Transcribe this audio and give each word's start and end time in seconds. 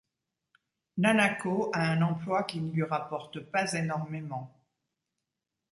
Nanako 1.05 1.69
a 1.71 1.91
un 1.91 2.01
emploi 2.01 2.43
qui 2.45 2.59
ne 2.59 2.71
lui 2.71 2.81
rapporte 2.83 3.39
pas 3.39 3.71
énormément. 3.73 4.51